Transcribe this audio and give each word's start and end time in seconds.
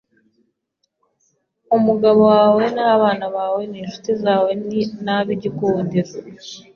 umugabo 1.77 2.21
wawe, 2.33 2.65
abana 2.95 3.25
bawe 3.35 3.61
ninshuti 3.71 4.11
zawe 4.23 4.51
nabigikundiro 5.05 6.11